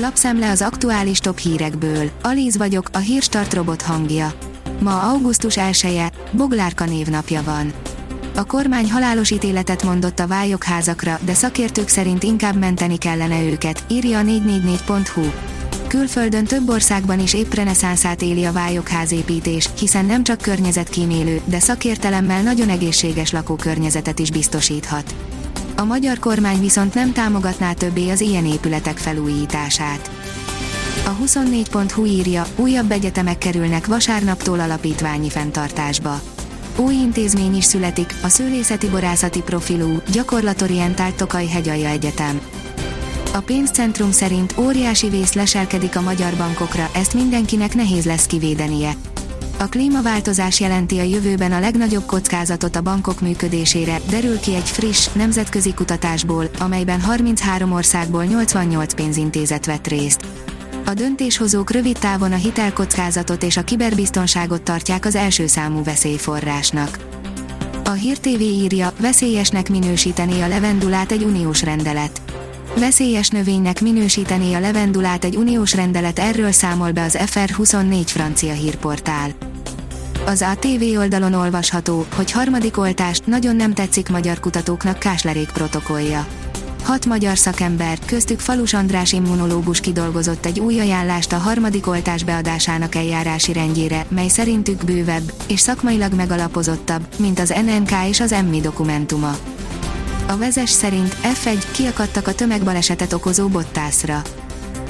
[0.00, 2.10] Lapszemle az aktuális top hírekből.
[2.22, 4.32] Alíz vagyok, a hírstart robot hangja.
[4.80, 7.72] Ma augusztus 1 -e, Boglárka névnapja van.
[8.34, 14.18] A kormány halálos ítéletet mondott a vályokházakra, de szakértők szerint inkább menteni kellene őket, írja
[14.18, 15.22] a 444.hu.
[15.86, 22.42] Külföldön több országban is épp reneszánszát éli a vályokházépítés, hiszen nem csak környezetkímélő, de szakértelemmel
[22.42, 25.14] nagyon egészséges lakókörnyezetet is biztosíthat.
[25.80, 30.10] A magyar kormány viszont nem támogatná többé az ilyen épületek felújítását.
[31.06, 36.20] A 24.hu írja, újabb egyetemek kerülnek vasárnaptól alapítványi fenntartásba.
[36.76, 42.40] Új intézmény is születik, a szőlészeti borászati profilú, gyakorlatorientált Tokaj Hegyalja Egyetem.
[43.34, 48.92] A pénzcentrum szerint óriási vész leselkedik a magyar bankokra, ezt mindenkinek nehéz lesz kivédenie.
[49.60, 55.08] A klímaváltozás jelenti a jövőben a legnagyobb kockázatot a bankok működésére, derül ki egy friss,
[55.12, 60.26] nemzetközi kutatásból, amelyben 33 országból 88 pénzintézet vett részt.
[60.86, 66.98] A döntéshozók rövid távon a hitelkockázatot és a kiberbiztonságot tartják az első számú veszélyforrásnak.
[67.84, 72.20] A Hír TV írja, veszélyesnek minősíteni a levendulát egy uniós rendelet.
[72.76, 79.47] Veszélyes növénynek minősíteni a levendulát egy uniós rendelet erről számol be az FR24 francia hírportál.
[80.28, 86.26] Az ATV oldalon olvasható, hogy harmadik oltást nagyon nem tetszik magyar kutatóknak Káslerék protokollja.
[86.84, 92.94] Hat magyar szakember, köztük Falus András immunológus kidolgozott egy új ajánlást a harmadik oltás beadásának
[92.94, 99.36] eljárási rendjére, mely szerintük bővebb és szakmailag megalapozottabb, mint az NNK és az EMMI dokumentuma.
[100.26, 104.22] A vezes szerint F1 kiakadtak a tömegbalesetet okozó Bottászra.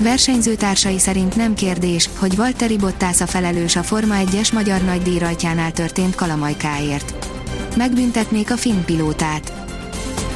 [0.00, 5.72] Versenyzőtársai szerint nem kérdés, hogy Valtteri Bottász a felelős a Forma 1-es magyar nagydíj rajtjánál
[5.72, 7.28] történt kalamajkáért.
[7.76, 9.52] Megbüntetnék a finn pilótát.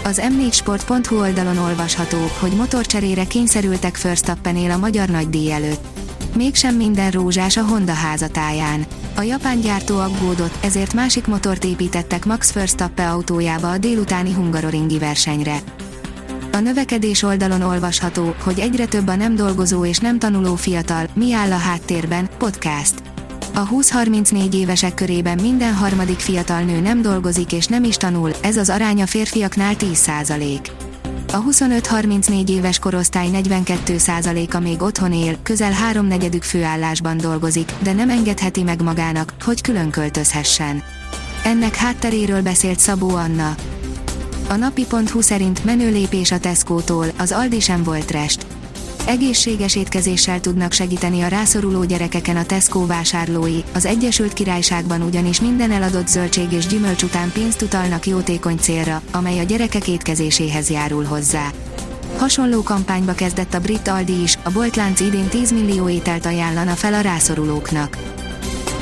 [0.05, 5.85] Az m4sport.hu oldalon olvasható, hogy motorcserére kényszerültek Förstappenél a magyar nagydíj előtt.
[6.37, 8.87] Mégsem minden rózsás a Honda házatáján.
[9.17, 15.57] A japán gyártó aggódott, ezért másik motort építettek Max Verstappen autójába a délutáni hungaroringi versenyre.
[16.53, 21.33] A növekedés oldalon olvasható, hogy egyre több a nem dolgozó és nem tanuló fiatal, mi
[21.33, 22.95] áll a háttérben, podcast.
[23.55, 28.57] A 20-34 évesek körében minden harmadik fiatal nő nem dolgozik és nem is tanul, ez
[28.57, 30.71] az arány a férfiaknál 10%.
[31.33, 38.63] A 25-34 éves korosztály 42%-a még otthon él, közel háromnegyedük főállásban dolgozik, de nem engedheti
[38.63, 40.83] meg magának, hogy külön költözhessen.
[41.45, 43.55] Ennek hátteréről beszélt Szabó Anna.
[44.53, 48.47] A napi.hu szerint menő lépés a Tesco-tól, az Aldi sem volt rest.
[49.07, 55.71] Egészséges étkezéssel tudnak segíteni a rászoruló gyerekeken a Tesco vásárlói, az Egyesült Királyságban ugyanis minden
[55.71, 61.51] eladott zöldség és gyümölcs után pénzt utalnak jótékony célra, amely a gyerekek étkezéséhez járul hozzá.
[62.19, 66.95] Hasonló kampányba kezdett a brit Aldi is, a boltlánc idén 10 millió ételt ajánlana fel
[66.95, 67.99] a rászorulóknak.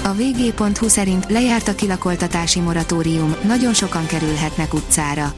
[0.02, 5.34] A vg.hu szerint lejárt a kilakoltatási moratórium, nagyon sokan kerülhetnek utcára.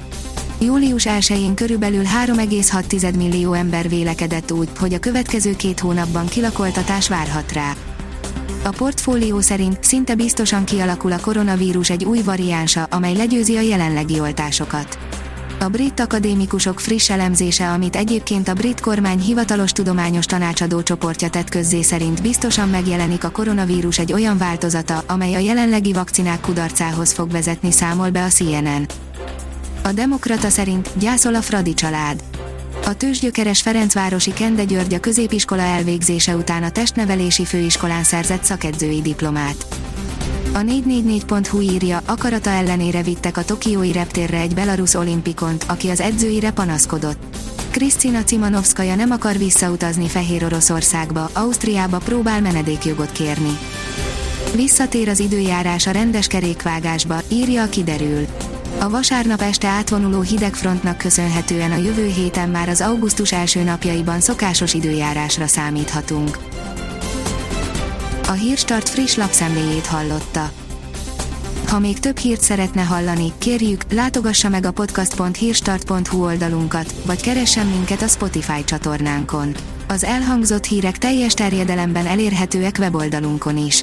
[0.65, 7.53] Július 1-én körülbelül 3,6 millió ember vélekedett úgy, hogy a következő két hónapban kilakoltatás várhat
[7.53, 7.75] rá.
[8.65, 14.21] A portfólió szerint szinte biztosan kialakul a koronavírus egy új variánsa, amely legyőzi a jelenlegi
[14.21, 14.99] oltásokat.
[15.61, 21.49] A brit akadémikusok friss elemzése, amit egyébként a brit kormány hivatalos tudományos tanácsadó csoportja tett
[21.49, 27.31] közzé szerint biztosan megjelenik a koronavírus egy olyan változata, amely a jelenlegi vakcinák kudarcához fog
[27.31, 28.87] vezetni számol be a CNN.
[29.83, 32.23] A Demokrata szerint gyászol a Fradi család.
[32.85, 39.67] A tőzsgyökeres Ferencvárosi Kende György a középiskola elvégzése után a testnevelési főiskolán szerzett szakedzői diplomát.
[40.53, 46.51] A 444.hu írja, akarata ellenére vittek a tokiói reptérre egy belarusz olimpikont, aki az edzőire
[46.51, 47.37] panaszkodott.
[47.71, 53.59] Krisztina Cimanovszkaja nem akar visszautazni Fehér Oroszországba, Ausztriába próbál menedékjogot kérni.
[54.55, 58.27] Visszatér az időjárás a rendes kerékvágásba, írja a kiderül.
[58.79, 64.75] A vasárnap este átvonuló hidegfrontnak köszönhetően a jövő héten már az augusztus első napjaiban szokásos
[64.75, 66.39] időjárásra számíthatunk.
[68.29, 70.51] A Hírstart friss lapszemléjét hallotta.
[71.69, 78.03] Ha még több hírt szeretne hallani, kérjük, látogassa meg a podcast.hírstart.hu oldalunkat, vagy keressen minket
[78.03, 79.55] a Spotify csatornánkon.
[79.89, 83.83] Az elhangzott hírek teljes terjedelemben elérhetőek weboldalunkon is.